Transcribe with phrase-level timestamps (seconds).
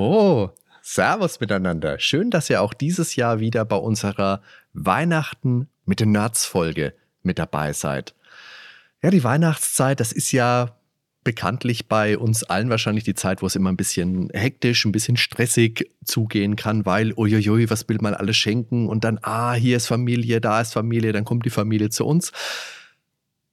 [0.00, 0.50] Oh,
[0.80, 1.98] Servus miteinander.
[1.98, 4.42] Schön, dass ihr auch dieses Jahr wieder bei unserer
[4.72, 6.94] Weihnachten mit den Nerds Folge
[7.24, 8.14] mit dabei seid.
[9.02, 10.76] Ja, die Weihnachtszeit, das ist ja
[11.24, 15.16] bekanntlich bei uns allen wahrscheinlich die Zeit, wo es immer ein bisschen hektisch, ein bisschen
[15.16, 19.88] stressig zugehen kann, weil, uiuiui, was will man alles schenken und dann, ah, hier ist
[19.88, 22.30] Familie, da ist Familie, dann kommt die Familie zu uns.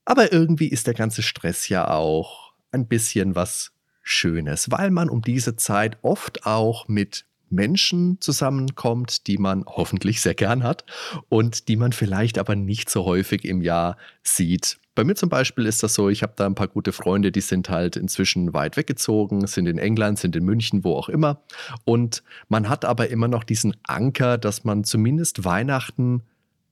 [0.06, 3.75] Aber irgendwie ist der ganze Stress ja auch ein bisschen was
[4.08, 10.36] Schönes, weil man um diese Zeit oft auch mit Menschen zusammenkommt, die man hoffentlich sehr
[10.36, 10.86] gern hat
[11.28, 14.78] und die man vielleicht aber nicht so häufig im Jahr sieht.
[14.94, 17.42] Bei mir zum Beispiel ist das so, ich habe da ein paar gute Freunde, die
[17.42, 21.42] sind halt inzwischen weit weggezogen, sind in England, sind in München, wo auch immer.
[21.84, 26.22] Und man hat aber immer noch diesen Anker, dass man zumindest Weihnachten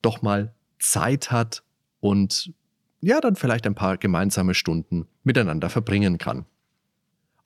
[0.04, 1.64] doch mal Zeit hat
[2.00, 2.54] und
[3.02, 6.45] ja, dann vielleicht ein paar gemeinsame Stunden miteinander verbringen kann.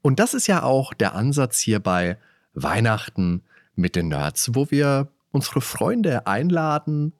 [0.01, 2.17] Und das ist ja auch der Ansatz hier bei
[2.53, 3.43] Weihnachten
[3.75, 7.13] mit den Nerds, wo wir unsere Freunde einladen,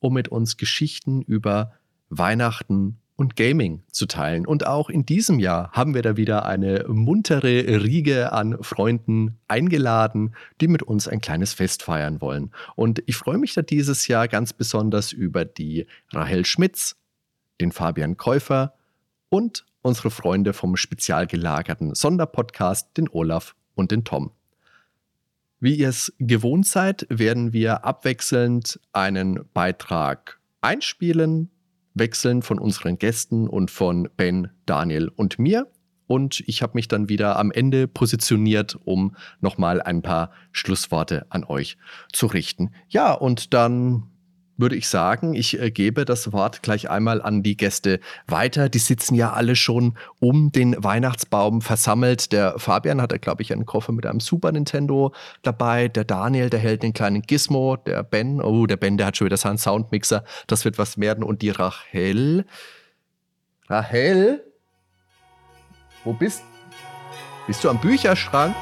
[0.00, 1.72] um mit uns Geschichten über
[2.10, 4.46] Weihnachten und Gaming zu teilen.
[4.46, 10.34] Und auch in diesem Jahr haben wir da wieder eine muntere Riege an Freunden eingeladen,
[10.60, 12.52] die mit uns ein kleines Fest feiern wollen.
[12.74, 16.96] Und ich freue mich da dieses Jahr ganz besonders über die Rahel Schmitz,
[17.60, 18.74] den Fabian Käufer
[19.28, 24.32] und unsere Freunde vom spezial gelagerten Sonderpodcast, den Olaf und den Tom.
[25.60, 31.50] Wie ihr es gewohnt seid, werden wir abwechselnd einen Beitrag einspielen,
[31.94, 35.70] wechseln von unseren Gästen und von Ben, Daniel und mir.
[36.06, 41.44] Und ich habe mich dann wieder am Ende positioniert, um nochmal ein paar Schlussworte an
[41.44, 41.76] euch
[42.12, 42.70] zu richten.
[42.88, 44.10] Ja, und dann
[44.56, 48.68] würde ich sagen, ich äh, gebe das Wort gleich einmal an die Gäste weiter.
[48.68, 52.32] Die sitzen ja alle schon um den Weihnachtsbaum versammelt.
[52.32, 55.88] Der Fabian hat, glaube ich, einen Koffer mit einem Super Nintendo dabei.
[55.88, 57.76] Der Daniel, der hält den kleinen Gizmo.
[57.76, 60.24] Der Ben, oh, der Ben, der hat schon wieder seinen Soundmixer.
[60.46, 61.24] Das wird was werden.
[61.24, 62.44] Und die Rachel.
[63.68, 64.44] Rachel?
[66.04, 66.42] Wo bist
[67.46, 68.54] Bist du am Bücherschrank?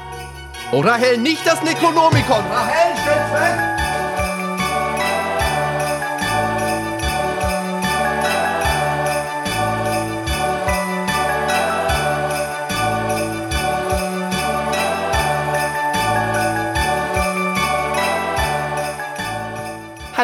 [0.71, 2.43] Oh, Rahel, nicht das Necronomicon!
[2.49, 3.72] Rahel, stell's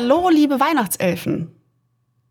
[0.01, 1.53] Hallo, liebe Weihnachtselfen!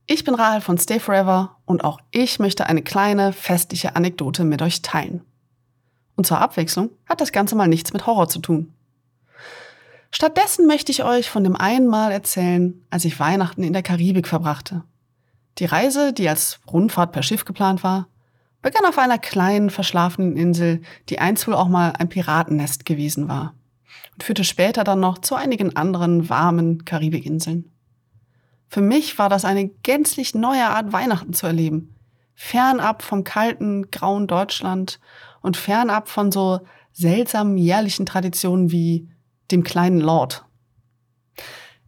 [0.06, 4.62] Ich bin Rahel von Stay Forever und auch ich möchte eine kleine festliche Anekdote mit
[4.62, 5.20] euch teilen.
[6.16, 8.72] Und zur Abwechslung hat das Ganze mal nichts mit Horror zu tun.
[10.10, 14.28] Stattdessen möchte ich euch von dem einen Mal erzählen, als ich Weihnachten in der Karibik
[14.28, 14.82] verbrachte.
[15.58, 18.08] Die Reise, die als Rundfahrt per Schiff geplant war,
[18.62, 20.80] begann auf einer kleinen, verschlafenen Insel,
[21.10, 23.52] die einst wohl auch mal ein Piratennest gewesen war
[24.12, 27.70] und führte später dann noch zu einigen anderen warmen Karibikinseln.
[28.68, 31.94] Für mich war das eine gänzlich neue Art Weihnachten zu erleben.
[32.34, 35.00] Fernab vom kalten, grauen Deutschland
[35.40, 36.60] und fernab von so
[36.92, 39.08] seltsamen jährlichen Traditionen wie
[39.50, 40.44] dem kleinen Lord.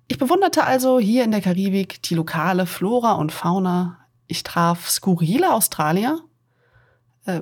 [0.08, 3.98] Ich bewunderte also hier in der Karibik die lokale Flora und Fauna.
[4.26, 6.20] Ich traf skurrile Australier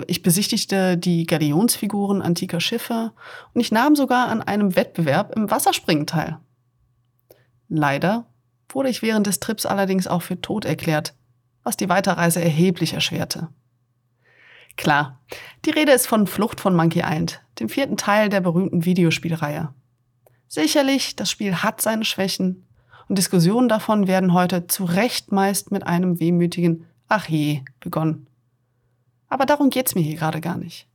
[0.07, 3.13] ich besichtigte die Galionsfiguren antiker Schiffe
[3.53, 6.37] und ich nahm sogar an einem Wettbewerb im Wasserspringen teil.
[7.69, 8.25] Leider
[8.69, 11.13] wurde ich während des Trips allerdings auch für tot erklärt,
[11.63, 13.49] was die Weiterreise erheblich erschwerte.
[14.75, 15.19] Klar,
[15.65, 19.73] die Rede ist von Flucht von Monkey Island, dem vierten Teil der berühmten Videospielreihe.
[20.47, 22.65] Sicherlich, das Spiel hat seine Schwächen
[23.07, 28.28] und Diskussionen davon werden heute zu Recht meist mit einem wehmütigen Ach je begonnen.
[29.29, 30.87] Aber darum geht's mir hier gerade gar nicht.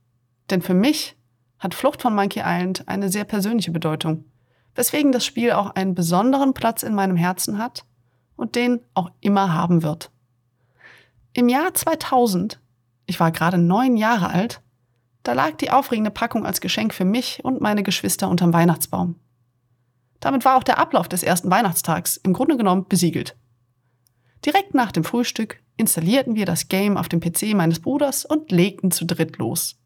[0.49, 1.15] Denn für mich
[1.57, 4.25] hat Flucht von Monkey Island eine sehr persönliche Bedeutung,
[4.75, 7.85] weswegen das Spiel auch einen besonderen Platz in meinem Herzen hat
[8.35, 10.11] und den auch immer haben wird.
[11.33, 12.59] Im Jahr 2000,
[13.05, 14.61] ich war gerade neun Jahre alt,
[15.23, 19.15] da lag die aufregende Packung als Geschenk für mich und meine Geschwister unterm Weihnachtsbaum.
[20.19, 23.35] Damit war auch der Ablauf des ersten Weihnachtstags im Grunde genommen besiegelt.
[24.45, 28.91] Direkt nach dem Frühstück installierten wir das Game auf dem PC meines Bruders und legten
[28.91, 29.77] zu dritt los.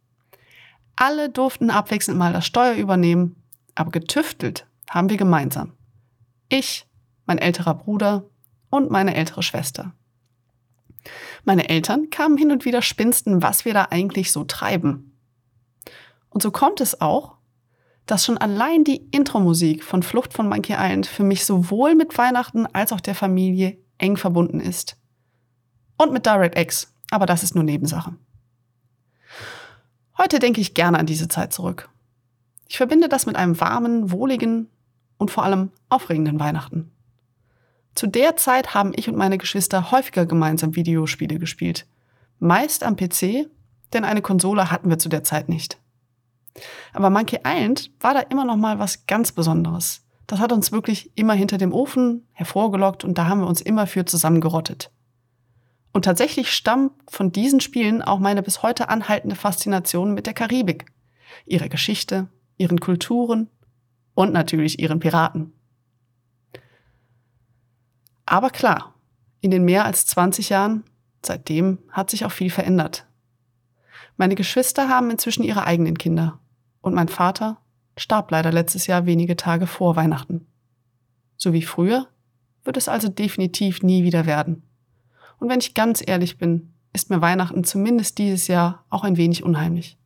[0.96, 3.42] Alle durften abwechselnd mal das Steuer übernehmen,
[3.76, 5.74] aber getüftelt haben wir gemeinsam.
[6.50, 6.86] Ich,
[7.26, 8.26] mein älterer Bruder
[8.70, 9.94] und meine ältere Schwester.
[11.46, 15.18] Meine Eltern kamen hin und wieder spinsten, was wir da eigentlich so treiben.
[16.30, 17.38] Und so kommt es auch,
[18.06, 22.66] dass schon allein die Intro-Musik von Flucht von Monkey Island für mich sowohl mit Weihnachten
[22.66, 25.00] als auch der Familie eng verbunden ist
[26.00, 28.16] und mit DirectX, aber das ist nur Nebensache.
[30.18, 31.90] Heute denke ich gerne an diese Zeit zurück.
[32.68, 34.68] Ich verbinde das mit einem warmen, wohligen
[35.18, 36.92] und vor allem aufregenden Weihnachten.
[37.96, 41.86] Zu der Zeit haben ich und meine Geschwister häufiger gemeinsam Videospiele gespielt.
[42.40, 43.50] Meist am PC,
[43.92, 45.78] denn eine Konsole hatten wir zu der Zeit nicht.
[46.94, 50.06] Aber Monkey Island war da immer noch mal was ganz Besonderes.
[50.28, 53.86] Das hat uns wirklich immer hinter dem Ofen hervorgelockt und da haben wir uns immer
[53.88, 54.92] für zusammengerottet.
[55.92, 60.86] Und tatsächlich stammt von diesen Spielen auch meine bis heute anhaltende Faszination mit der Karibik,
[61.46, 62.28] ihrer Geschichte,
[62.58, 63.50] ihren Kulturen
[64.14, 65.54] und natürlich ihren Piraten.
[68.26, 68.94] Aber klar,
[69.42, 70.84] in den mehr als 20 Jahren
[71.26, 73.08] seitdem hat sich auch viel verändert.
[74.18, 76.40] Meine Geschwister haben inzwischen ihre eigenen Kinder
[76.82, 77.62] und mein Vater
[77.98, 80.46] starb leider letztes Jahr wenige Tage vor Weihnachten.
[81.38, 82.08] So wie früher
[82.64, 84.69] wird es also definitiv nie wieder werden.
[85.40, 89.44] Und wenn ich ganz ehrlich bin, ist mir Weihnachten zumindest dieses Jahr auch ein wenig
[89.44, 89.98] unheimlich.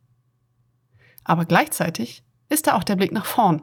[1.24, 3.62] Aber gleichzeitig ist da auch der Blick nach vorn.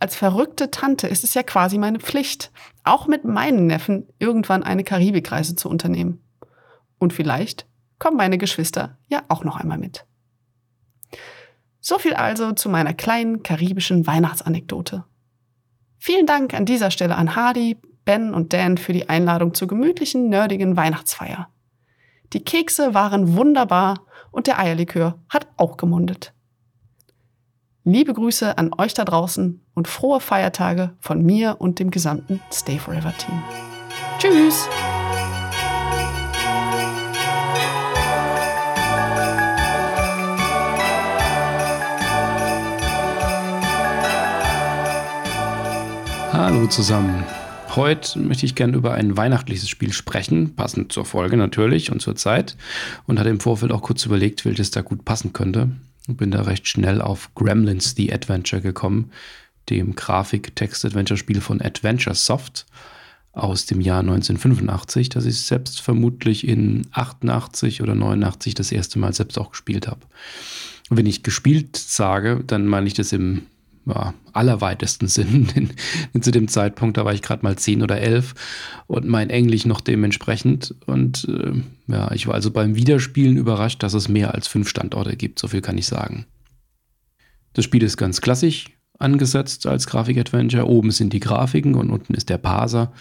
[0.00, 2.50] Als verrückte Tante ist es ja quasi meine Pflicht,
[2.84, 6.20] auch mit meinen Neffen irgendwann eine Karibikreise zu unternehmen.
[6.98, 7.66] Und vielleicht
[7.98, 10.04] kommen meine Geschwister ja auch noch einmal mit.
[11.80, 15.04] So viel also zu meiner kleinen karibischen Weihnachtsanekdote.
[15.98, 17.76] Vielen Dank an dieser Stelle an Hardy,
[18.08, 21.50] Ben und Dan für die Einladung zur gemütlichen, nerdigen Weihnachtsfeier.
[22.32, 24.00] Die Kekse waren wunderbar
[24.30, 26.32] und der Eierlikör hat auch gemundet.
[27.84, 32.78] Liebe Grüße an euch da draußen und frohe Feiertage von mir und dem gesamten Stay
[32.78, 33.42] Forever Team.
[34.18, 34.70] Tschüss!
[46.32, 47.22] Hallo zusammen.
[47.76, 52.16] Heute möchte ich gerne über ein weihnachtliches Spiel sprechen, passend zur Folge natürlich und zur
[52.16, 52.56] Zeit.
[53.06, 55.70] Und hatte im Vorfeld auch kurz überlegt, welches da gut passen könnte.
[56.06, 59.10] Und bin da recht schnell auf Gremlins The Adventure gekommen,
[59.68, 62.64] dem Grafik-Text-Adventure-Spiel von Adventure Soft
[63.32, 69.12] aus dem Jahr 1985, das ich selbst vermutlich in 88 oder 89 das erste Mal
[69.12, 70.00] selbst auch gespielt habe.
[70.90, 73.42] wenn ich gespielt sage, dann meine ich das im
[73.88, 75.48] ja, allerweitesten Sinn.
[75.54, 75.70] Denn,
[76.14, 78.34] denn zu dem Zeitpunkt, da war ich gerade mal zehn oder elf
[78.86, 80.74] und mein Englisch noch dementsprechend.
[80.86, 81.52] Und äh,
[81.90, 85.38] ja, ich war also beim Wiederspielen überrascht, dass es mehr als fünf Standorte gibt.
[85.38, 86.26] So viel kann ich sagen.
[87.54, 88.66] Das Spiel ist ganz klassisch
[88.98, 90.66] angesetzt als Grafik-Adventure.
[90.66, 92.92] Oben sind die Grafiken und unten ist der Parser,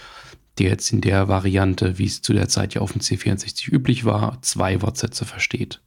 [0.57, 4.05] der jetzt in der Variante, wie es zu der Zeit ja auf dem C64 üblich
[4.05, 5.81] war, zwei Wortsätze versteht.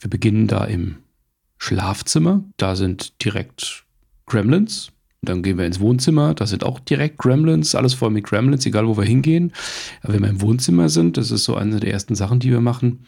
[0.00, 0.96] Wir beginnen da im
[1.58, 2.44] Schlafzimmer.
[2.56, 3.84] Da sind direkt
[4.28, 4.92] Gremlins.
[5.20, 8.86] Dann gehen wir ins Wohnzimmer, da sind auch direkt Gremlins, alles voll mit Gremlins, egal
[8.86, 9.52] wo wir hingehen.
[10.02, 12.60] Aber wenn wir im Wohnzimmer sind, das ist so eine der ersten Sachen, die wir
[12.60, 13.04] machen,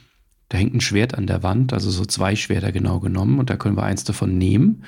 [0.49, 3.39] da hängt ein Schwert an der Wand, also so zwei Schwerter genau genommen.
[3.39, 4.83] Und da können wir eins davon nehmen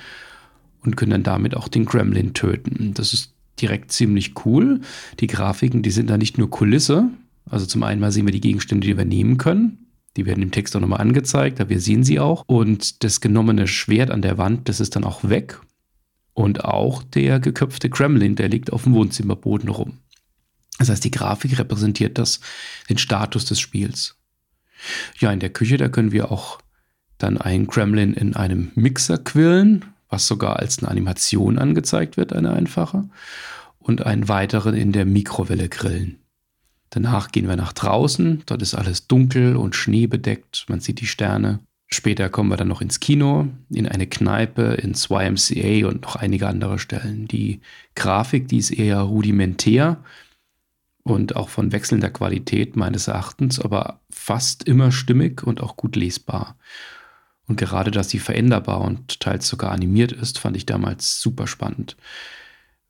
[0.85, 2.93] und können dann damit auch den Gremlin töten.
[2.95, 4.81] Das ist direkt ziemlich cool.
[5.21, 7.09] Die Grafiken, die sind da nicht nur Kulisse.
[7.49, 9.87] Also zum einen mal sehen wir die Gegenstände, die wir nehmen können.
[10.17, 12.43] Die werden im Text auch nochmal angezeigt, aber wir sehen sie auch.
[12.47, 15.61] Und das genommene Schwert an der Wand, das ist dann auch weg.
[16.35, 19.99] Und auch der geköpfte Kremlin, der liegt auf dem Wohnzimmerboden rum.
[20.79, 22.41] Das heißt, die Grafik repräsentiert das,
[22.89, 24.17] den Status des Spiels.
[25.19, 26.59] Ja, in der Küche, da können wir auch
[27.19, 32.53] dann einen Kremlin in einem Mixer quillen, was sogar als eine Animation angezeigt wird, eine
[32.53, 33.09] einfache.
[33.79, 36.19] Und einen weiteren in der Mikrowelle grillen.
[36.91, 41.61] Danach gehen wir nach draußen, dort ist alles dunkel und schneebedeckt, man sieht die Sterne.
[41.93, 46.49] Später kommen wir dann noch ins Kino, in eine Kneipe, ins YMCA und noch einige
[46.49, 47.29] andere Stellen.
[47.29, 47.61] Die
[47.95, 50.03] Grafik, die ist eher rudimentär
[51.03, 56.57] und auch von wechselnder Qualität meines Erachtens, aber fast immer stimmig und auch gut lesbar.
[57.47, 61.99] Und gerade, dass sie veränderbar und teils sogar animiert ist, fand ich damals super spannend.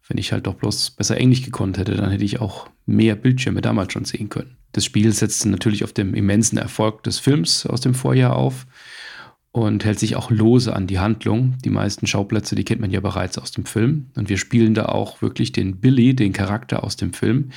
[0.06, 3.62] Wenn ich halt doch bloß besser Englisch gekonnt hätte, dann hätte ich auch mehr Bildschirme
[3.62, 4.58] damals schon sehen können.
[4.72, 8.66] Das Spiel setzt natürlich auf dem immensen Erfolg des Films aus dem Vorjahr auf
[9.52, 11.58] und hält sich auch lose an die Handlung.
[11.62, 14.10] Die meisten Schauplätze, die kennt man ja bereits aus dem Film.
[14.16, 17.50] Und wir spielen da auch wirklich den Billy, den Charakter aus dem Film,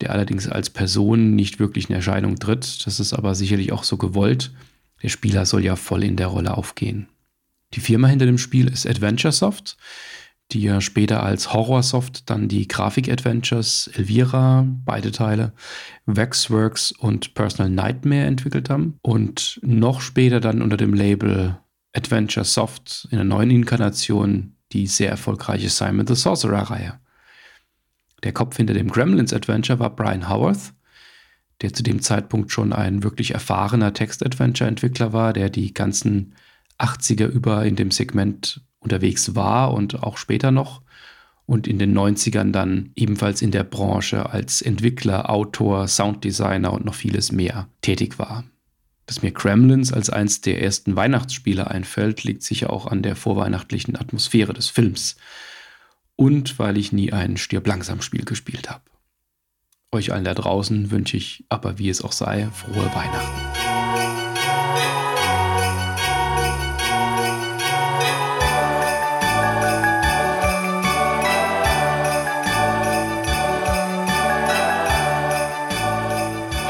[0.00, 2.86] der allerdings als Person nicht wirklich in Erscheinung tritt.
[2.86, 4.52] Das ist aber sicherlich auch so gewollt.
[5.02, 7.08] Der Spieler soll ja voll in der Rolle aufgehen.
[7.74, 9.76] Die Firma hinter dem Spiel ist Adventure Soft
[10.52, 15.52] die ja später als Horrorsoft dann die Grafik-Adventures Elvira, beide Teile,
[16.06, 21.58] Waxworks und Personal Nightmare entwickelt haben und noch später dann unter dem Label
[21.92, 26.98] Adventure Soft in der neuen Inkarnation die sehr erfolgreiche Simon the Sorcerer-Reihe.
[28.22, 30.74] Der Kopf hinter dem Gremlins Adventure war Brian Howarth,
[31.62, 36.34] der zu dem Zeitpunkt schon ein wirklich erfahrener Text-Adventure-Entwickler war, der die ganzen
[36.78, 40.82] 80er über in dem Segment unterwegs war und auch später noch
[41.48, 46.94] und in den 90ern dann ebenfalls in der Branche als Entwickler, Autor, Sounddesigner und noch
[46.94, 48.44] vieles mehr tätig war.
[49.06, 53.96] Dass mir Kremlins als eins der ersten Weihnachtsspiele einfällt, liegt sicher auch an der vorweihnachtlichen
[53.96, 55.16] Atmosphäre des Films.
[56.16, 58.82] Und weil ich nie ein Stirb-Langsam-Spiel gespielt habe.
[59.90, 63.57] Euch allen da draußen wünsche ich, aber wie es auch sei, frohe Weihnachten.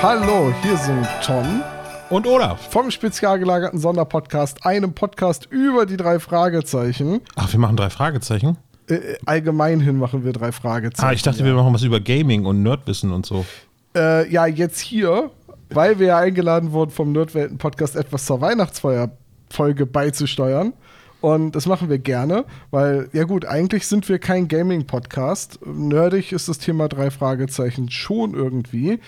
[0.00, 1.60] Hallo, hier sind Tom
[2.08, 2.70] Und Olaf.
[2.70, 7.20] vom spezial gelagerten Sonderpodcast, einem Podcast über die drei Fragezeichen.
[7.34, 8.56] Ach, wir machen drei Fragezeichen?
[8.88, 11.04] Äh, allgemein hin machen wir drei Fragezeichen.
[11.08, 11.46] Ah, ich dachte, ja.
[11.46, 13.44] wir machen was über Gaming und Nerdwissen und so.
[13.96, 15.32] Äh, ja, jetzt hier,
[15.70, 20.74] weil wir ja eingeladen wurden vom Nerdwelten-Podcast etwas zur Weihnachtsfeuer-Folge beizusteuern.
[21.20, 25.58] Und das machen wir gerne, weil, ja gut, eigentlich sind wir kein Gaming-Podcast.
[25.66, 29.00] Nerdig ist das Thema drei Fragezeichen schon irgendwie.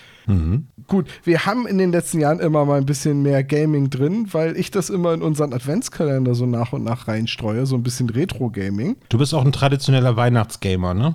[0.87, 4.57] Gut, wir haben in den letzten Jahren immer mal ein bisschen mehr Gaming drin, weil
[4.57, 8.97] ich das immer in unseren Adventskalender so nach und nach reinstreue, so ein bisschen Retro-Gaming.
[9.09, 11.15] Du bist auch ein traditioneller Weihnachtsgamer, ne?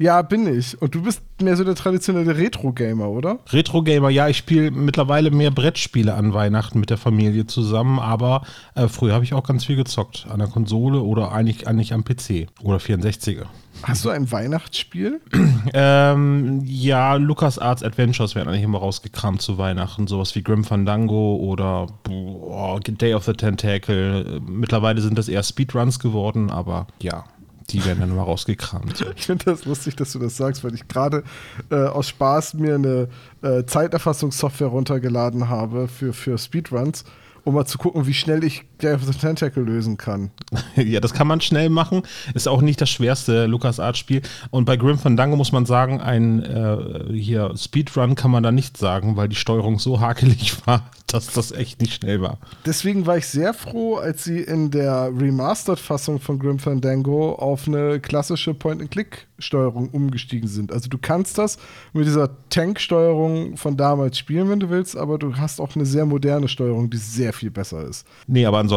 [0.00, 0.80] Ja, bin ich.
[0.80, 3.38] Und du bist mehr so der traditionelle Retro-Gamer, oder?
[3.50, 8.40] Retro-Gamer, ja, ich spiele mittlerweile mehr Brettspiele an Weihnachten mit der Familie zusammen, aber
[8.74, 10.26] äh, früher habe ich auch ganz viel gezockt.
[10.30, 13.44] An der Konsole oder eigentlich, eigentlich am PC oder 64er.
[13.82, 15.20] Hast du ein Weihnachtsspiel?
[15.74, 20.06] Ähm, ja, LucasArts Adventures werden eigentlich immer rausgekramt zu Weihnachten.
[20.06, 24.40] Sowas wie Grim Fandango oder boah, Day of the Tentacle.
[24.46, 27.24] Mittlerweile sind das eher Speedruns geworden, aber ja,
[27.72, 29.04] die werden dann immer rausgekramt.
[29.16, 31.22] Ich finde das lustig, dass du das sagst, weil ich gerade
[31.70, 33.08] äh, aus Spaß mir eine
[33.42, 37.04] äh, Zeiterfassungssoftware runtergeladen habe für, für Speedruns,
[37.44, 40.30] um mal zu gucken, wie schnell ich The Tentacle lösen kann.
[40.76, 42.02] Ja, das kann man schnell machen.
[42.34, 44.22] Ist auch nicht das schwerste LucasArts-Spiel.
[44.50, 48.76] Und bei Grim Fandango muss man sagen, ein äh, hier Speedrun kann man da nicht
[48.76, 52.38] sagen, weil die Steuerung so hakelig war, dass das echt nicht schnell war.
[52.64, 58.00] Deswegen war ich sehr froh, als sie in der Remastered-Fassung von Grim Fandango auf eine
[58.00, 60.72] klassische Point-and-Click-Steuerung umgestiegen sind.
[60.72, 61.58] Also du kannst das
[61.92, 66.06] mit dieser Tank-Steuerung von damals spielen, wenn du willst, aber du hast auch eine sehr
[66.06, 68.06] moderne Steuerung, die sehr viel besser ist.
[68.26, 68.69] Nee, aber ansonsten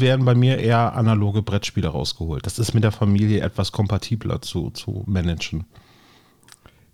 [0.00, 2.46] werden bei mir eher analoge Brettspiele rausgeholt.
[2.46, 5.64] Das ist mit der Familie etwas kompatibler zu, zu managen.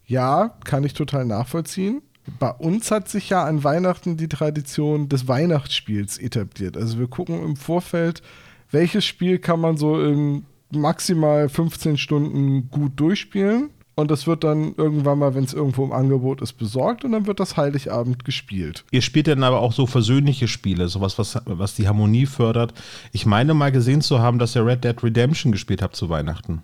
[0.07, 2.02] Ja, kann ich total nachvollziehen.
[2.38, 6.76] Bei uns hat sich ja an Weihnachten die Tradition des Weihnachtsspiels etabliert.
[6.76, 8.23] Also wir gucken im Vorfeld,
[8.71, 13.71] welches Spiel kann man so in maximal 15 Stunden gut durchspielen.
[14.00, 17.26] Und das wird dann irgendwann mal, wenn es irgendwo im Angebot ist, besorgt und dann
[17.26, 18.85] wird das Heiligabend gespielt.
[18.90, 22.75] Ihr spielt dann aber auch so versöhnliche Spiele, sowas, was, was die Harmonie fördert.
[23.12, 26.62] Ich meine mal gesehen zu haben, dass ihr Red Dead Redemption gespielt habt zu Weihnachten.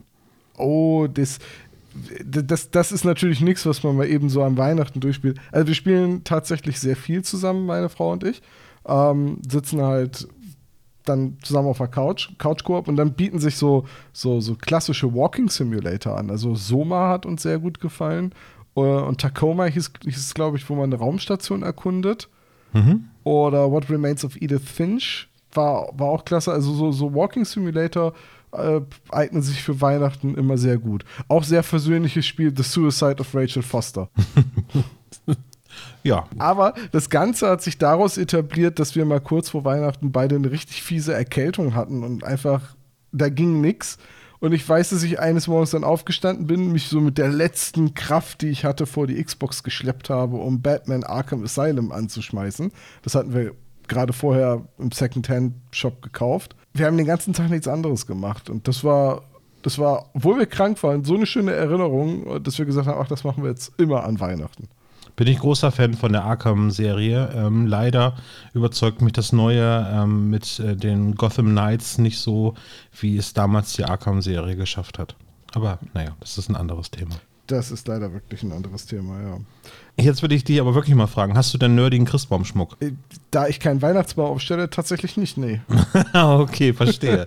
[0.58, 1.38] Oh, das,
[2.24, 5.38] das, das ist natürlich nichts, was man mal eben so an Weihnachten durchspielt.
[5.52, 8.42] Also wir spielen tatsächlich sehr viel zusammen, meine Frau und ich.
[8.88, 10.28] Ähm, sitzen halt
[11.08, 15.48] dann zusammen auf der Couch, Couch-Koop und dann bieten sich so, so, so klassische Walking
[15.48, 16.30] Simulator an.
[16.30, 18.32] Also Soma hat uns sehr gut gefallen.
[18.76, 22.28] Äh, Und Tacoma hieß, hieß glaube ich, wo man eine Raumstation erkundet.
[23.24, 26.52] Oder What Remains of Edith Finch war, war auch klasse.
[26.52, 28.12] Also so, so Walking Simulator
[28.52, 31.04] äh, eignen sich für Weihnachten immer sehr gut.
[31.28, 34.10] Auch sehr versöhnliches Spiel, The Suicide of Rachel Foster.
[36.06, 40.36] Ja, Aber das Ganze hat sich daraus etabliert, dass wir mal kurz vor Weihnachten beide
[40.36, 42.76] eine richtig fiese Erkältung hatten und einfach,
[43.12, 43.98] da ging nix.
[44.38, 47.94] Und ich weiß, dass ich eines Morgens dann aufgestanden bin, mich so mit der letzten
[47.94, 52.70] Kraft, die ich hatte, vor die Xbox geschleppt habe, um Batman Arkham Asylum anzuschmeißen.
[53.02, 53.52] Das hatten wir
[53.88, 56.54] gerade vorher im Second-Hand-Shop gekauft.
[56.74, 58.50] Wir haben den ganzen Tag nichts anderes gemacht.
[58.50, 59.22] Und das war,
[59.62, 63.08] das war, obwohl wir krank waren, so eine schöne Erinnerung, dass wir gesagt haben, ach,
[63.08, 64.68] das machen wir jetzt immer an Weihnachten.
[65.16, 67.30] Bin ich großer Fan von der Arkham-Serie.
[67.34, 68.16] Ähm, leider
[68.52, 72.54] überzeugt mich das Neue ähm, mit äh, den Gotham Knights nicht so,
[73.00, 75.16] wie es damals die Arkham-Serie geschafft hat.
[75.54, 77.16] Aber naja, das ist ein anderes Thema.
[77.46, 79.38] Das ist leider wirklich ein anderes Thema, ja.
[79.98, 82.76] Jetzt würde ich dich aber wirklich mal fragen, hast du denn nerdigen Christbaumschmuck?
[82.80, 82.92] Äh,
[83.30, 85.60] Da ich keinen Weihnachtsbaum aufstelle, tatsächlich nicht, nee.
[86.12, 87.26] Ah, okay, verstehe.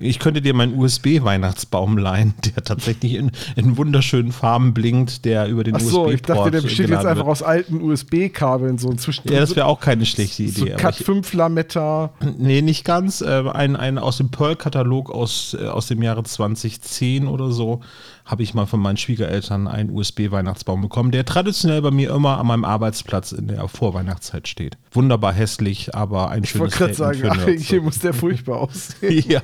[0.00, 5.64] Ich könnte dir meinen USB-Weihnachtsbaum leihen, der tatsächlich in, in wunderschönen Farben blinkt, der über
[5.64, 7.26] den Ach so, ich dachte, USB-Port der besteht jetzt einfach wird.
[7.28, 9.30] aus alten USB-Kabeln, so inzwischen.
[9.32, 10.52] Ja, das wäre auch keine schlechte Idee.
[10.72, 12.10] so Cat ich- 5 Lametta.
[12.38, 13.20] Nee, nicht ganz.
[13.20, 17.80] Äh, ein, ein aus dem Pearl-Katalog aus, äh, aus dem Jahre 2010 oder so
[18.24, 22.38] habe ich mal von meinen Schwiegereltern Eltern einen USB-Weihnachtsbaum bekommen, der traditionell bei mir immer
[22.38, 24.78] an meinem Arbeitsplatz in der Vorweihnachtszeit steht.
[24.92, 27.64] Wunderbar hässlich, aber ein Ich schönes wollte gerade sagen, Nerds.
[27.64, 29.24] hier muss der furchtbar aussehen.
[29.28, 29.42] ja.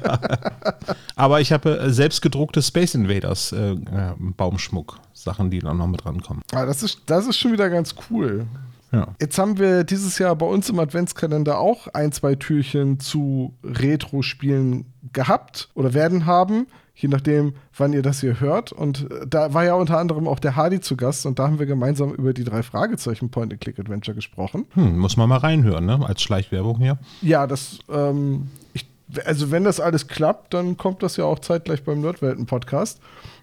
[1.17, 3.77] Aber ich habe äh, selbstgedruckte Space Invaders äh, äh,
[4.19, 6.43] Baumschmuck, Sachen, die dann noch mit rankommen.
[6.53, 8.47] Ah, das, ist, das ist schon wieder ganz cool.
[8.93, 9.09] Ja.
[9.21, 14.85] Jetzt haben wir dieses Jahr bei uns im Adventskalender auch ein, zwei Türchen zu Retro-Spielen
[15.13, 18.73] gehabt oder werden haben, je nachdem, wann ihr das hier hört.
[18.73, 21.59] Und äh, da war ja unter anderem auch der Hardy zu Gast und da haben
[21.59, 24.67] wir gemeinsam über die drei Fragezeichen Point-and-Click-Adventure gesprochen.
[24.75, 26.05] Hm, muss man mal reinhören, ne?
[26.07, 26.99] Als Schleichwerbung hier.
[27.23, 28.87] Ja, das, ähm, ich,
[29.25, 33.01] also wenn das alles klappt, dann kommt das ja auch zeitgleich beim Nerdwelten-Podcast.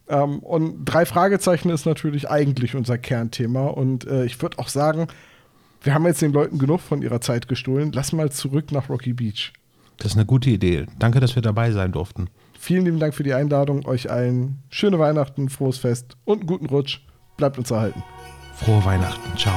[0.07, 3.67] Ähm, und drei Fragezeichen ist natürlich eigentlich unser Kernthema.
[3.67, 5.07] Und äh, ich würde auch sagen,
[5.81, 7.91] wir haben jetzt den Leuten genug von ihrer Zeit gestohlen.
[7.93, 9.53] Lass mal zurück nach Rocky Beach.
[9.97, 10.85] Das ist eine gute Idee.
[10.97, 12.29] Danke, dass wir dabei sein durften.
[12.59, 13.85] Vielen lieben Dank für die Einladung.
[13.85, 16.99] Euch allen schöne Weihnachten, frohes Fest und einen guten Rutsch.
[17.37, 18.03] Bleibt uns erhalten.
[18.53, 19.37] Frohe Weihnachten.
[19.37, 19.55] Ciao.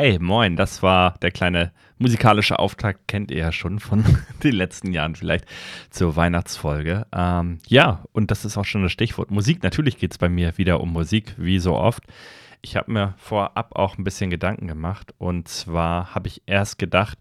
[0.00, 4.04] Hi, moin, das war der kleine musikalische Auftakt, kennt ihr ja schon von
[4.44, 5.44] den letzten Jahren vielleicht
[5.90, 7.04] zur Weihnachtsfolge.
[7.12, 9.64] Ähm, ja, und das ist auch schon das Stichwort Musik.
[9.64, 12.04] Natürlich geht es bei mir wieder um Musik, wie so oft.
[12.62, 17.18] Ich habe mir vorab auch ein bisschen Gedanken gemacht und zwar habe ich erst gedacht,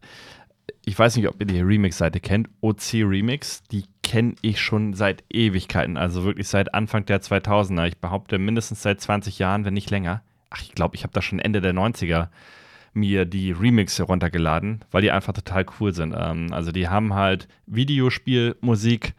[0.86, 5.24] ich weiß nicht, ob ihr die Remix-Seite kennt, OC Remix, die kenne ich schon seit
[5.32, 7.88] Ewigkeiten, also wirklich seit Anfang der 2000er.
[7.88, 10.22] Ich behaupte mindestens seit 20 Jahren, wenn nicht länger.
[10.52, 12.28] Ach, ich glaube, ich habe da schon Ende der 90er
[12.98, 16.14] mir die Remixe runtergeladen, weil die einfach total cool sind.
[16.18, 19.14] Ähm, also die haben halt Videospielmusik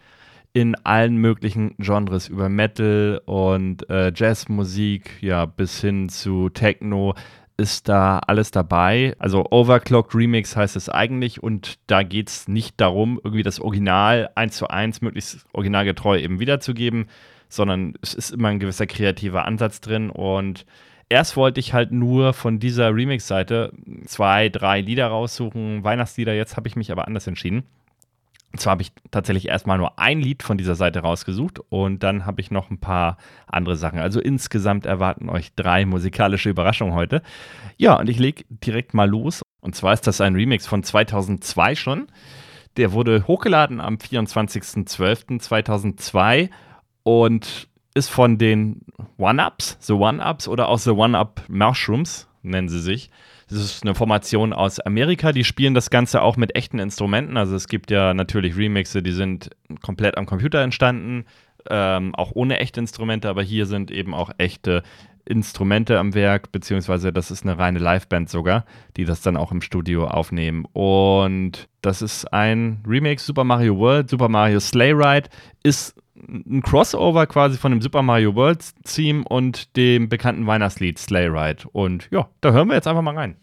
[0.52, 7.14] in allen möglichen Genres, über Metal und äh, Jazzmusik, ja, bis hin zu Techno
[7.58, 9.14] ist da alles dabei.
[9.18, 14.31] Also Overclocked Remix heißt es eigentlich und da geht es nicht darum, irgendwie das Original
[14.37, 17.07] eins zu eins möglichst originalgetreu eben wiederzugeben,
[17.48, 20.66] sondern es ist immer ein gewisser kreativer Ansatz drin und
[21.09, 23.73] erst wollte ich halt nur von dieser Remix-Seite
[24.07, 27.64] zwei, drei Lieder raussuchen, Weihnachtslieder, jetzt habe ich mich aber anders entschieden.
[28.53, 32.25] Und zwar habe ich tatsächlich erstmal nur ein Lied von dieser Seite rausgesucht und dann
[32.25, 33.99] habe ich noch ein paar andere Sachen.
[33.99, 37.23] Also insgesamt erwarten euch drei musikalische Überraschungen heute.
[37.77, 39.42] Ja, und ich lege direkt mal los.
[39.61, 42.07] Und zwar ist das ein Remix von 2002 schon.
[42.79, 46.49] Der wurde hochgeladen am 24.12.2002
[47.03, 48.83] und ist von den
[49.16, 53.11] One-Ups, The One-Ups oder auch The One-Up Mushrooms, nennen sie sich.
[53.48, 57.37] Das ist eine Formation aus Amerika, die spielen das Ganze auch mit echten Instrumenten.
[57.37, 61.24] Also es gibt ja natürlich Remixe, die sind komplett am Computer entstanden,
[61.70, 64.83] ähm, auch ohne echte Instrumente, aber hier sind eben auch echte
[65.29, 68.64] Instrumente am Werk, beziehungsweise das ist eine reine Liveband sogar,
[68.97, 70.64] die das dann auch im Studio aufnehmen.
[70.73, 75.29] Und das ist ein Remix Super Mario World, Super Mario Sleigh Ride,
[75.62, 81.29] ist ein Crossover quasi von dem Super Mario World Theme und dem bekannten Weihnachtslied Sleigh
[81.29, 81.69] Ride.
[81.73, 83.37] Und ja, da hören wir jetzt einfach mal rein.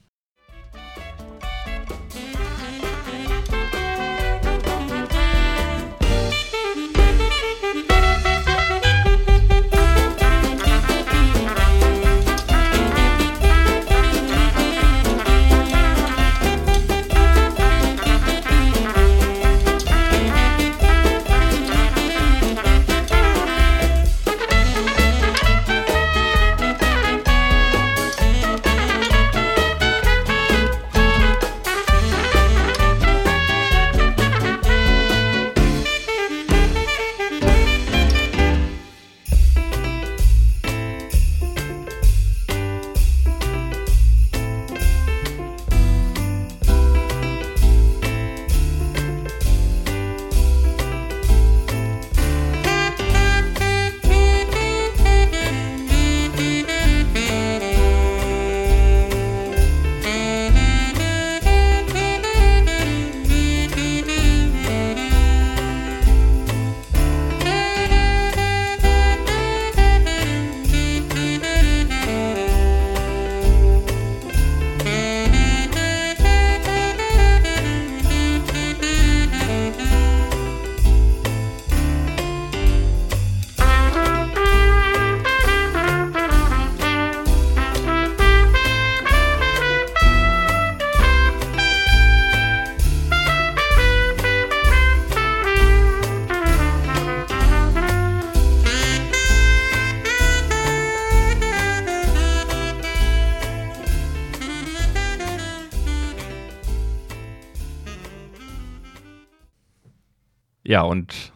[110.88, 111.34] Und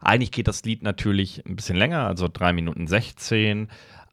[0.00, 3.68] eigentlich geht das Lied natürlich ein bisschen länger, also 3 Minuten 16,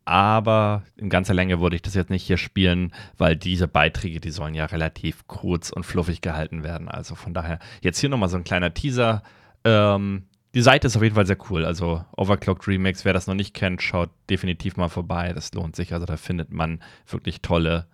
[0.06, 4.32] aber in ganzer Länge würde ich das jetzt nicht hier spielen, weil diese Beiträge, die
[4.32, 6.88] sollen ja relativ kurz und fluffig gehalten werden.
[6.88, 9.22] Also von daher jetzt hier nochmal so ein kleiner Teaser.
[9.63, 10.24] Ähm,
[10.56, 11.63] die Seite ist auf jeden Fall sehr cool.
[11.63, 15.32] Also Overclocked Remix, wer das noch nicht kennt, schaut definitiv mal vorbei.
[15.34, 15.93] Das lohnt sich.
[15.93, 17.86] Also da findet man wirklich tolle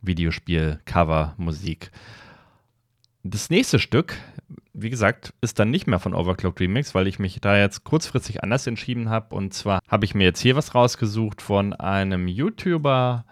[0.00, 1.90] Videospiel, Cover, Musik.
[3.26, 4.18] Das nächste Stück,
[4.74, 8.42] wie gesagt, ist dann nicht mehr von Overclocked Remix, weil ich mich da jetzt kurzfristig
[8.42, 9.34] anders entschieden habe.
[9.34, 13.24] Und zwar habe ich mir jetzt hier was rausgesucht von einem YouTuber,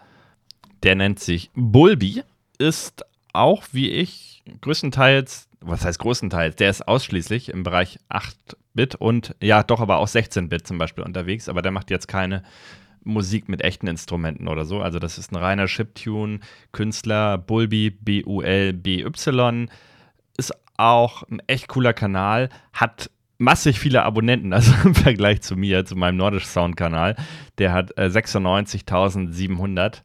[0.81, 2.23] der nennt sich Bulby,
[2.57, 9.35] ist auch wie ich größtenteils, was heißt größtenteils, der ist ausschließlich im Bereich 8-Bit und
[9.41, 12.41] ja, doch aber auch 16-Bit zum Beispiel unterwegs, aber der macht jetzt keine
[13.03, 14.81] Musik mit echten Instrumenten oder so.
[14.81, 19.69] Also das ist ein reiner Chiptune-Künstler, Bulby, B-U-L-B-Y.
[20.37, 25.85] Ist auch ein echt cooler Kanal, hat massig viele Abonnenten, also im Vergleich zu mir,
[25.85, 27.15] zu meinem Nordisch Sound-Kanal.
[27.57, 30.01] Der hat äh, 96.700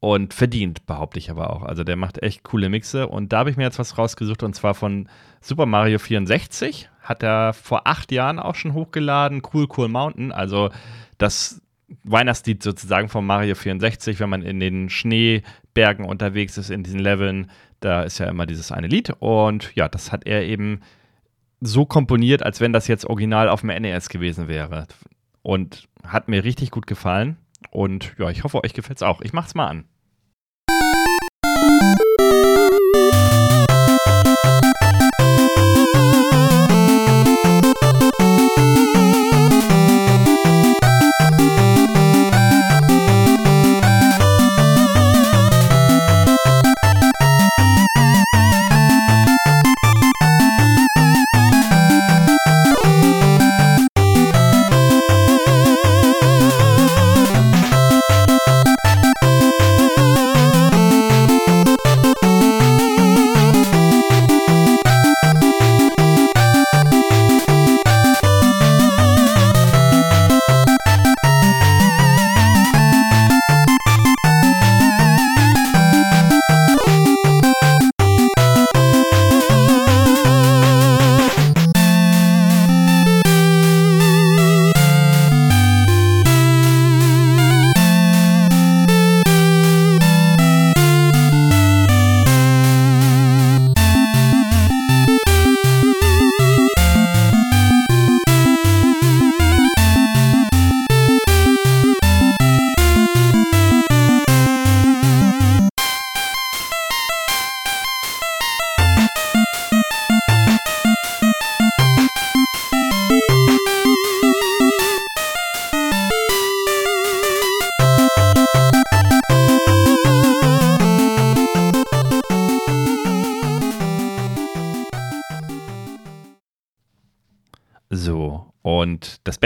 [0.00, 1.62] und verdient, behaupte ich aber auch.
[1.62, 4.54] Also der macht echt coole Mixe und da habe ich mir jetzt was rausgesucht und
[4.54, 5.08] zwar von
[5.40, 6.90] Super Mario 64.
[7.00, 10.32] Hat er vor acht Jahren auch schon hochgeladen, Cool Cool Mountain.
[10.32, 10.70] Also
[11.18, 11.62] das
[12.02, 17.50] Weihnachtslied sozusagen von Mario 64, wenn man in den Schneebergen unterwegs ist, in diesen Leveln,
[17.80, 19.12] da ist ja immer dieses eine Lied.
[19.20, 20.80] Und ja, das hat er eben
[21.60, 24.86] so komponiert, als wenn das jetzt original auf dem NES gewesen wäre.
[25.42, 27.36] Und hat mir richtig gut gefallen.
[27.70, 29.20] Und ja, ich hoffe, euch gefällt es auch.
[29.20, 29.84] Ich mach's mal an.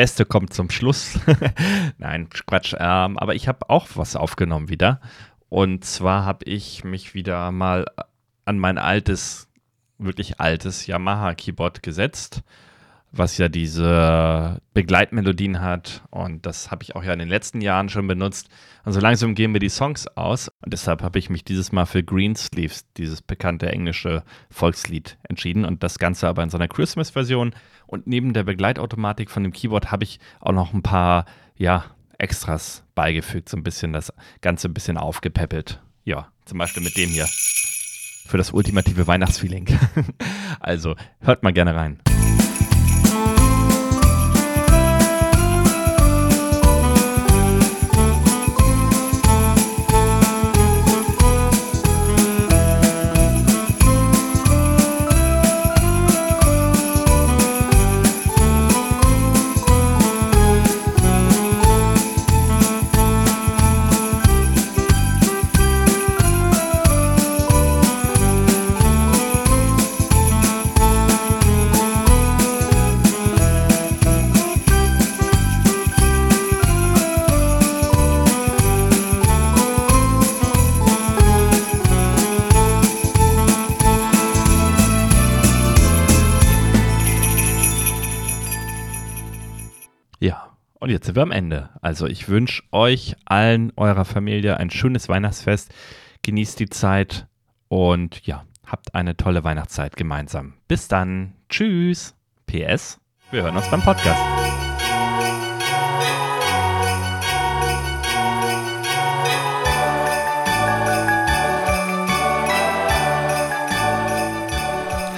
[0.01, 1.21] Beste kommt zum Schluss.
[1.99, 2.75] Nein, Quatsch.
[2.79, 4.99] Ähm, aber ich habe auch was aufgenommen wieder.
[5.51, 7.85] Und zwar habe ich mich wieder mal
[8.47, 9.51] an mein altes,
[9.99, 12.41] wirklich altes Yamaha-Keyboard gesetzt,
[13.13, 16.03] was ja diese Begleitmelodien hat.
[16.11, 18.49] Und das habe ich auch ja in den letzten Jahren schon benutzt.
[18.85, 20.49] Und so langsam gehen mir die Songs aus.
[20.63, 25.65] Und deshalb habe ich mich dieses Mal für Greensleeves, dieses bekannte englische Volkslied, entschieden.
[25.65, 27.55] Und das Ganze aber in so einer Christmas-Version.
[27.87, 31.25] Und neben der Begleitautomatik von dem Keyboard habe ich auch noch ein paar,
[31.57, 31.85] ja,
[32.19, 33.49] Extras beigefügt.
[33.49, 35.81] So ein bisschen das Ganze ein bisschen aufgepäppelt.
[36.05, 37.27] Ja, zum Beispiel mit dem hier.
[37.27, 39.67] Für das ultimative Weihnachtsfeeling.
[40.61, 41.99] also, hört mal gerne rein.
[90.81, 91.71] Und jetzt sind wir am Ende.
[91.83, 95.73] Also ich wünsche euch allen eurer Familie ein schönes Weihnachtsfest.
[96.23, 97.27] Genießt die Zeit
[97.69, 100.55] und ja, habt eine tolle Weihnachtszeit gemeinsam.
[100.67, 101.35] Bis dann.
[101.49, 102.17] Tschüss.
[102.47, 102.99] PS,
[103.31, 104.40] wir hören uns beim Podcast.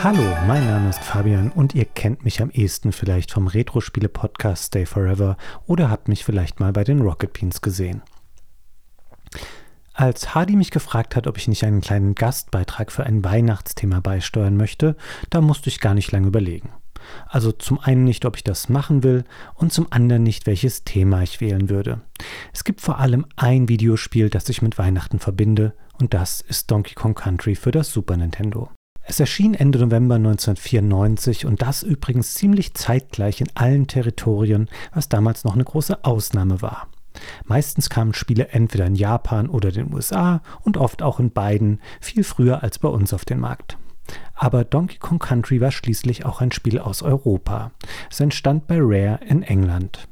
[0.04, 4.84] Hallo, mein Name ist Fabian und ihr kennt mich am ehesten vielleicht vom Retro-Spiele-Podcast Stay
[4.84, 5.36] Forever
[5.68, 8.02] oder habt mich vielleicht mal bei den Rocket Beans gesehen.
[9.94, 14.56] Als Hardy mich gefragt hat, ob ich nicht einen kleinen Gastbeitrag für ein Weihnachtsthema beisteuern
[14.56, 14.96] möchte,
[15.30, 16.70] da musste ich gar nicht lange überlegen.
[17.28, 19.22] Also zum einen nicht, ob ich das machen will
[19.54, 22.00] und zum anderen nicht, welches Thema ich wählen würde.
[22.52, 26.94] Es gibt vor allem ein Videospiel, das ich mit Weihnachten verbinde und das ist Donkey
[26.94, 28.68] Kong Country für das Super Nintendo.
[29.04, 35.44] Es erschien Ende November 1994 und das übrigens ziemlich zeitgleich in allen Territorien, was damals
[35.44, 36.88] noch eine große Ausnahme war.
[37.44, 42.24] Meistens kamen Spiele entweder in Japan oder den USA und oft auch in beiden viel
[42.24, 43.76] früher als bei uns auf den Markt.
[44.34, 47.72] Aber Donkey Kong Country war schließlich auch ein Spiel aus Europa.
[48.10, 50.08] Es entstand bei Rare in England.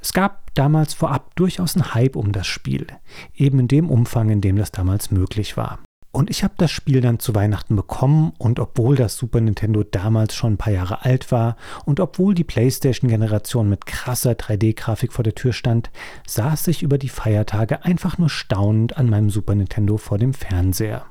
[0.00, 2.86] Es gab damals vorab durchaus einen Hype um das Spiel,
[3.34, 5.80] eben in dem Umfang, in dem das damals möglich war.
[6.10, 10.34] Und ich habe das Spiel dann zu Weihnachten bekommen und obwohl das Super Nintendo damals
[10.34, 15.34] schon ein paar Jahre alt war und obwohl die PlayStation-Generation mit krasser 3D-Grafik vor der
[15.34, 15.90] Tür stand,
[16.26, 21.04] saß ich über die Feiertage einfach nur staunend an meinem Super Nintendo vor dem Fernseher.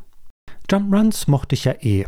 [0.69, 2.05] Jump-Runs mochte ich ja eh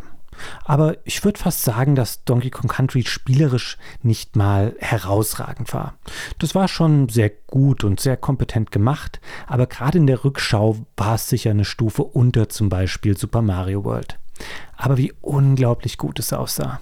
[0.64, 5.94] aber ich würde fast sagen, dass Donkey Kong Country spielerisch nicht mal herausragend war.
[6.38, 11.14] Das war schon sehr gut und sehr kompetent gemacht, aber gerade in der Rückschau war
[11.14, 14.18] es sicher eine Stufe unter zum Beispiel Super Mario World.
[14.76, 16.80] Aber wie unglaublich gut es aussah.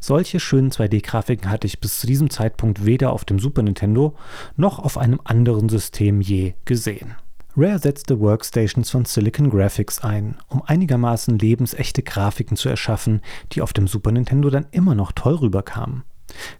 [0.00, 4.14] Solche schönen 2D-Grafiken hatte ich bis zu diesem Zeitpunkt weder auf dem Super Nintendo
[4.54, 7.14] noch auf einem anderen System je gesehen.
[7.56, 13.20] Rare setzte Workstations von Silicon Graphics ein, um einigermaßen lebensechte Grafiken zu erschaffen,
[13.52, 16.02] die auf dem Super Nintendo dann immer noch toll rüberkamen.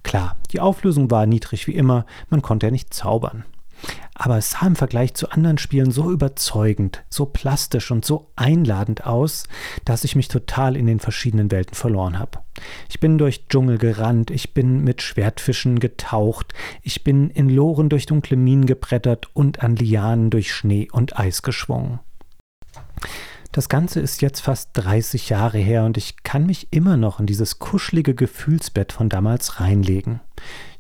[0.05, 3.45] Klar, die Auflösung war niedrig wie immer, man konnte ja nicht zaubern
[4.15, 9.07] aber es sah im Vergleich zu anderen Spielen so überzeugend, so plastisch und so einladend
[9.07, 9.45] aus,
[9.85, 12.39] dass ich mich total in den verschiedenen Welten verloren habe.
[12.89, 18.07] Ich bin durch Dschungel gerannt, ich bin mit Schwertfischen getaucht, ich bin in Loren durch
[18.07, 21.99] dunkle Minen gebrettert und an Lianen durch Schnee und Eis geschwungen.
[23.55, 27.27] Das Ganze ist jetzt fast 30 Jahre her und ich kann mich immer noch in
[27.27, 30.19] dieses kuschelige Gefühlsbett von damals reinlegen.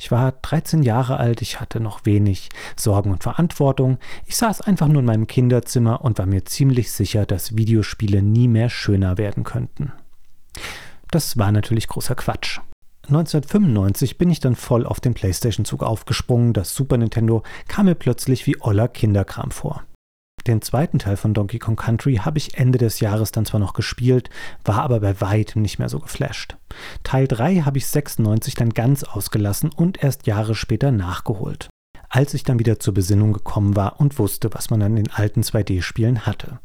[0.00, 3.98] Ich war 13 Jahre alt, ich hatte noch wenig Sorgen und Verantwortung.
[4.26, 8.48] Ich saß einfach nur in meinem Kinderzimmer und war mir ziemlich sicher, dass Videospiele nie
[8.48, 9.92] mehr schöner werden könnten.
[11.12, 12.58] Das war natürlich großer Quatsch.
[13.04, 16.52] 1995 bin ich dann voll auf den PlayStation-Zug aufgesprungen.
[16.52, 19.84] Das Super Nintendo kam mir plötzlich wie oller Kinderkram vor.
[20.46, 23.72] Den zweiten Teil von Donkey Kong Country habe ich Ende des Jahres dann zwar noch
[23.72, 24.28] gespielt,
[24.64, 26.56] war aber bei weitem nicht mehr so geflasht.
[27.02, 31.70] Teil 3 habe ich 96 dann ganz ausgelassen und erst Jahre später nachgeholt,
[32.10, 35.40] als ich dann wieder zur Besinnung gekommen war und wusste, was man an den alten
[35.40, 36.60] 2D-Spielen hatte.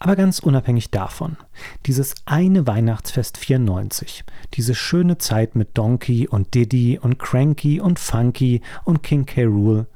[0.00, 1.36] Aber ganz unabhängig davon,
[1.86, 8.60] dieses eine Weihnachtsfest 94, diese schöne Zeit mit Donkey und Diddy und Cranky und Funky
[8.84, 9.44] und King K.
[9.44, 9.86] Rool,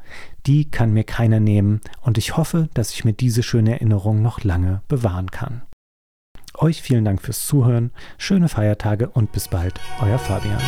[0.47, 4.43] die kann mir keiner nehmen und ich hoffe, dass ich mir diese schöne Erinnerung noch
[4.43, 5.63] lange bewahren kann.
[6.55, 10.61] Euch vielen Dank fürs Zuhören, schöne Feiertage und bis bald, euer Fabian.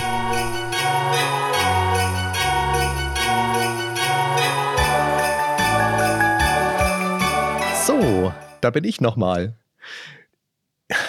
[7.85, 9.59] So, da bin ich nochmal.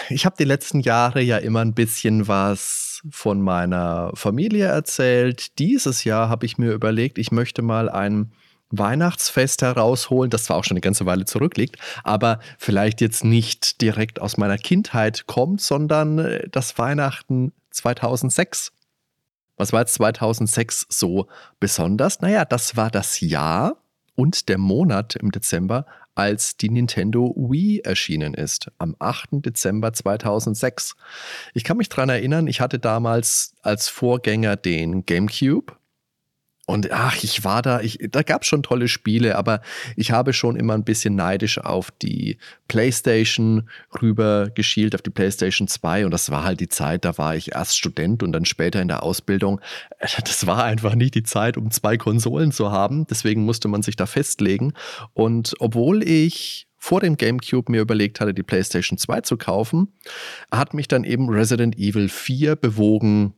[0.10, 5.60] Ich habe die letzten Jahre ja immer ein bisschen was von meiner Familie erzählt.
[5.60, 8.32] Dieses Jahr habe ich mir überlegt, ich möchte mal ein
[8.70, 14.22] Weihnachtsfest herausholen, das zwar auch schon eine ganze Weile zurückliegt, aber vielleicht jetzt nicht direkt
[14.22, 18.72] aus meiner Kindheit kommt, sondern äh, das Weihnachten 2006.
[19.58, 21.28] Was war jetzt 2006 so
[21.60, 22.22] besonders?
[22.22, 23.78] Naja, das war das Jahr
[24.16, 29.46] und der Monat im Dezember, als die Nintendo Wii erschienen ist, am 8.
[29.46, 30.96] Dezember 2006.
[31.54, 35.74] Ich kann mich daran erinnern, ich hatte damals als Vorgänger den GameCube
[36.68, 39.62] und ach, ich war da, ich, da gab es schon tolle Spiele, aber
[39.96, 43.70] ich habe schon immer ein bisschen neidisch auf die PlayStation
[44.02, 46.06] rüber geschielt, auf die PlayStation 2.
[46.06, 48.88] Und das war halt die Zeit, da war ich erst Student und dann später in
[48.88, 49.62] der Ausbildung.
[50.26, 53.06] Das war einfach nicht die Zeit, um zwei Konsolen zu haben.
[53.08, 54.74] Deswegen musste man sich da festlegen.
[55.14, 59.94] Und obwohl ich vor dem GameCube mir überlegt hatte, die PlayStation 2 zu kaufen,
[60.52, 63.34] hat mich dann eben Resident Evil 4 bewogen,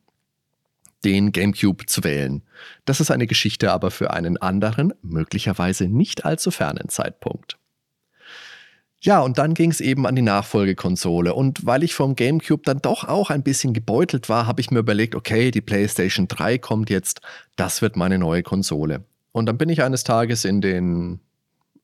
[1.06, 2.44] den GameCube zu wählen.
[2.86, 7.58] Das ist eine Geschichte aber für einen anderen, möglicherweise nicht allzu fernen Zeitpunkt.
[9.00, 11.34] Ja, und dann ging es eben an die Nachfolgekonsole.
[11.34, 14.80] Und weil ich vom GameCube dann doch auch ein bisschen gebeutelt war, habe ich mir
[14.80, 17.22] überlegt, okay, die PlayStation 3 kommt jetzt,
[17.56, 19.06] das wird meine neue Konsole.
[19.32, 21.20] Und dann bin ich eines Tages in den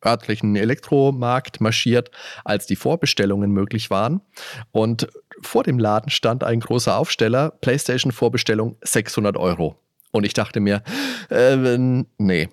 [0.06, 2.12] örtlichen Elektromarkt marschiert,
[2.44, 4.22] als die Vorbestellungen möglich waren.
[4.72, 5.08] Und
[5.44, 9.78] vor dem Laden stand ein großer Aufsteller, PlayStation Vorbestellung 600 Euro.
[10.12, 10.84] Und ich dachte mir,
[11.30, 11.78] äh,
[12.18, 12.50] nee.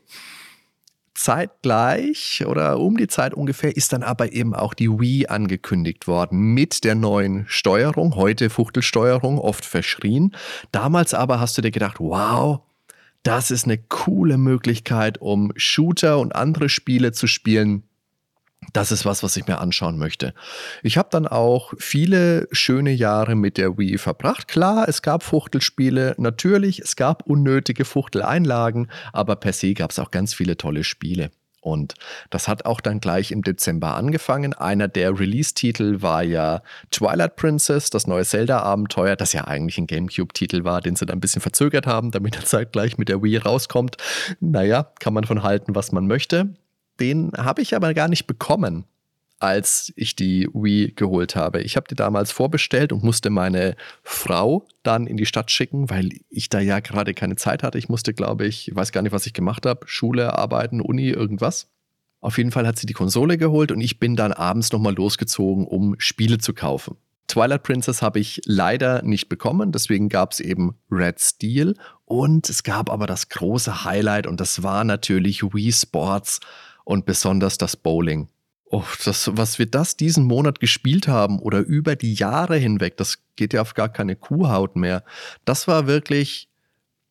[1.15, 6.55] Zeitgleich oder um die Zeit ungefähr ist dann aber eben auch die Wii angekündigt worden
[6.55, 10.35] mit der neuen Steuerung, heute Fuchtelsteuerung, oft verschrien.
[10.73, 12.61] Damals aber hast du dir gedacht, wow,
[13.23, 17.83] das ist eine coole Möglichkeit, um Shooter und andere Spiele zu spielen.
[18.73, 20.35] Das ist was, was ich mir anschauen möchte.
[20.83, 24.49] Ich habe dann auch viele schöne Jahre mit der Wii verbracht.
[24.49, 30.11] Klar, es gab Fuchtelspiele, natürlich, es gab unnötige Fuchteleinlagen, aber per se gab es auch
[30.11, 31.31] ganz viele tolle Spiele.
[31.63, 31.95] Und
[32.31, 34.55] das hat auch dann gleich im Dezember angefangen.
[34.55, 40.65] Einer der Release-Titel war ja Twilight Princess, das neue Zelda-Abenteuer, das ja eigentlich ein GameCube-Titel
[40.65, 43.99] war, den sie dann ein bisschen verzögert haben, damit er zeitgleich mit der Wii rauskommt.
[44.41, 46.55] Naja, kann man von halten, was man möchte.
[47.01, 48.85] Den habe ich aber gar nicht bekommen
[49.41, 51.63] als ich die Wii geholt habe.
[51.63, 56.11] Ich habe die damals vorbestellt und musste meine Frau dann in die Stadt schicken, weil
[56.29, 57.79] ich da ja gerade keine Zeit hatte.
[57.79, 61.09] Ich musste, glaube ich, ich weiß gar nicht, was ich gemacht habe, Schule, Arbeiten, Uni,
[61.09, 61.69] irgendwas.
[62.21, 65.67] Auf jeden Fall hat sie die Konsole geholt und ich bin dann abends nochmal losgezogen,
[65.67, 66.99] um Spiele zu kaufen.
[67.27, 72.63] Twilight Princess habe ich leider nicht bekommen, deswegen gab es eben Red Steel und es
[72.63, 76.41] gab aber das große Highlight und das war natürlich Wii Sports
[76.91, 78.29] und besonders das Bowling.
[78.65, 83.19] Oh, das, was wir das diesen Monat gespielt haben oder über die Jahre hinweg, das
[83.37, 85.05] geht ja auf gar keine Kuhhaut mehr.
[85.45, 86.49] Das war wirklich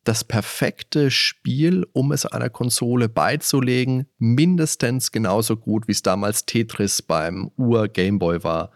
[0.04, 7.00] das perfekte Spiel, um es einer Konsole beizulegen, mindestens genauso gut, wie es damals Tetris
[7.00, 8.72] beim Ur-Gameboy war.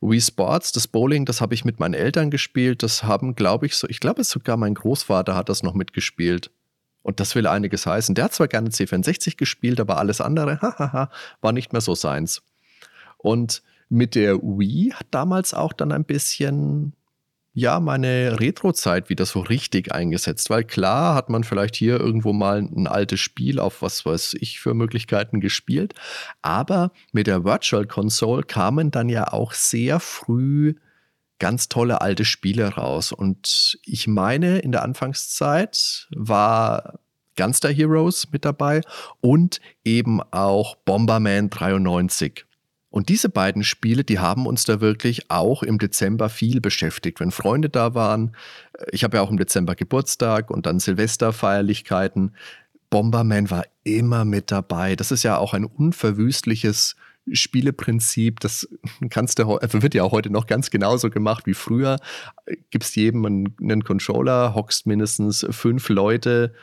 [0.00, 2.84] Wii Sports, das Bowling, das habe ich mit meinen Eltern gespielt.
[2.84, 6.50] Das haben, glaube ich, so, ich glaube sogar mein Großvater hat das noch mitgespielt.
[7.06, 8.16] Und das will einiges heißen.
[8.16, 11.08] Der hat zwar gerne C64 gespielt, aber alles andere, hahaha,
[11.40, 12.42] war nicht mehr so seins.
[13.16, 16.94] Und mit der Wii hat damals auch dann ein bisschen,
[17.52, 20.50] ja, meine Retro-Zeit wieder so richtig eingesetzt.
[20.50, 24.58] Weil klar hat man vielleicht hier irgendwo mal ein altes Spiel auf was weiß ich
[24.58, 25.94] für Möglichkeiten gespielt.
[26.42, 30.74] Aber mit der Virtual Console kamen dann ja auch sehr früh
[31.38, 33.12] ganz tolle alte Spiele raus.
[33.12, 36.98] Und ich meine, in der Anfangszeit war
[37.36, 38.80] Gunster Heroes mit dabei
[39.20, 42.46] und eben auch Bomberman 93.
[42.88, 47.30] Und diese beiden Spiele, die haben uns da wirklich auch im Dezember viel beschäftigt, wenn
[47.30, 48.34] Freunde da waren.
[48.90, 52.34] Ich habe ja auch im Dezember Geburtstag und dann Silvesterfeierlichkeiten.
[52.88, 54.96] Bomberman war immer mit dabei.
[54.96, 56.96] Das ist ja auch ein unverwüstliches
[57.32, 58.68] Spieleprinzip, das
[59.10, 61.98] kannst du, also wird ja auch heute noch ganz genauso gemacht wie früher.
[62.70, 66.54] Gibst jedem einen, Controller, hockst mindestens fünf Leute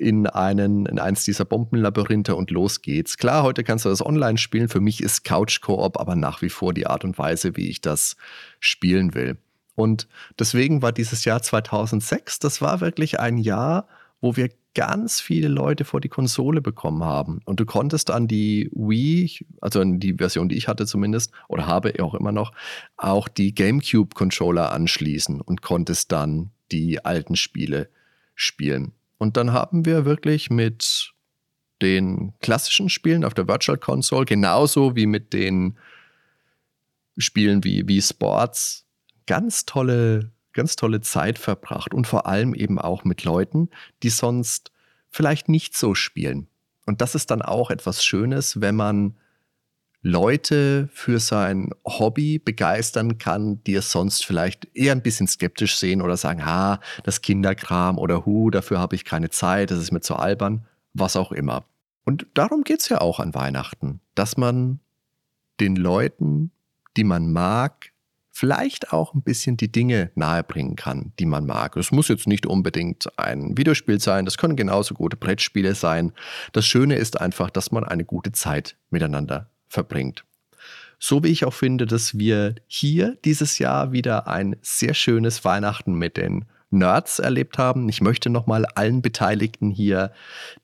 [0.00, 3.18] in einen, in eins dieser Bombenlabyrinthe und los geht's.
[3.18, 4.68] Klar, heute kannst du das online spielen.
[4.68, 7.82] Für mich ist Couch Koop aber nach wie vor die Art und Weise, wie ich
[7.82, 8.16] das
[8.60, 9.36] spielen will.
[9.74, 13.88] Und deswegen war dieses Jahr 2006, das war wirklich ein Jahr,
[14.20, 17.40] wo wir ganz viele Leute vor die Konsole bekommen haben.
[17.44, 21.66] Und du konntest an die Wii, also an die Version, die ich hatte zumindest, oder
[21.66, 22.52] habe auch immer noch,
[22.96, 27.88] auch die GameCube-Controller anschließen und konntest dann die alten Spiele
[28.34, 28.92] spielen.
[29.18, 31.12] Und dann haben wir wirklich mit
[31.82, 35.78] den klassischen Spielen auf der Virtual Console, genauso wie mit den
[37.18, 38.86] Spielen wie, wie Sports,
[39.26, 40.30] ganz tolle
[40.60, 43.70] ganz tolle Zeit verbracht und vor allem eben auch mit Leuten,
[44.02, 44.72] die sonst
[45.08, 46.48] vielleicht nicht so spielen.
[46.84, 49.16] Und das ist dann auch etwas Schönes, wenn man
[50.02, 56.02] Leute für sein Hobby begeistern kann, die es sonst vielleicht eher ein bisschen skeptisch sehen
[56.02, 60.00] oder sagen, ha, das Kinderkram oder hu, dafür habe ich keine Zeit, das ist mir
[60.00, 61.64] zu albern, was auch immer.
[62.04, 64.80] Und darum geht es ja auch an Weihnachten, dass man
[65.58, 66.50] den Leuten,
[66.98, 67.89] die man mag,
[68.40, 71.76] vielleicht auch ein bisschen die Dinge nahebringen kann, die man mag.
[71.76, 76.12] Es muss jetzt nicht unbedingt ein Videospiel sein, das können genauso gute Brettspiele sein.
[76.54, 80.24] Das Schöne ist einfach, dass man eine gute Zeit miteinander verbringt.
[80.98, 85.92] So wie ich auch finde, dass wir hier dieses Jahr wieder ein sehr schönes Weihnachten
[85.92, 87.88] mit den Nerds erlebt haben.
[87.88, 90.12] Ich möchte nochmal allen Beteiligten hier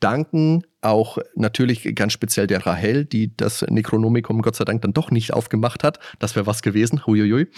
[0.00, 0.62] danken.
[0.80, 5.32] Auch natürlich ganz speziell der Rahel, die das Necronomicon Gott sei Dank dann doch nicht
[5.32, 5.98] aufgemacht hat.
[6.18, 7.06] Das wäre was gewesen.
[7.06, 7.48] Huiuiui.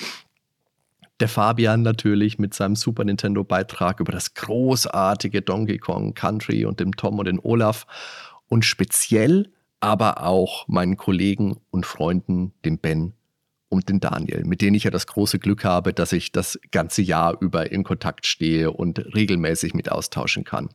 [1.20, 6.80] Der Fabian natürlich mit seinem Super Nintendo Beitrag über das großartige Donkey Kong Country und
[6.80, 7.86] dem Tom und den Olaf.
[8.48, 13.14] Und speziell aber auch meinen Kollegen und Freunden, dem Ben
[13.68, 17.02] und den Daniel, mit denen ich ja das große Glück habe, dass ich das ganze
[17.02, 20.70] Jahr über in Kontakt stehe und regelmäßig mit austauschen kann.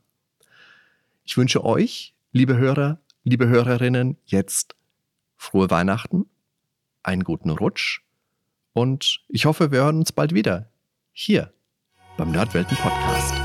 [1.25, 4.75] Ich wünsche euch, liebe Hörer, liebe Hörerinnen, jetzt
[5.37, 6.25] frohe Weihnachten,
[7.01, 8.01] einen guten Rutsch
[8.73, 10.69] und ich hoffe, wir hören uns bald wieder
[11.11, 11.53] hier
[12.17, 13.42] beim Nerdwelten Podcast.